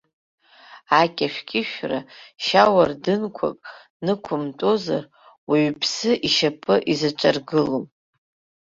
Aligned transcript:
Акьышәкьышәра 0.99 1.99
шьауардынқәак 2.43 3.57
нықәымтәозар, 4.05 5.03
уаҩԥсы 5.49 6.11
ишьапы 6.27 6.75
изаҿаргылом. 6.91 7.85